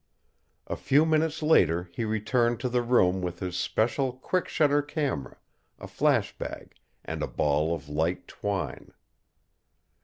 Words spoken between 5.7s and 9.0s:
a flash bag, and a ball of light twine.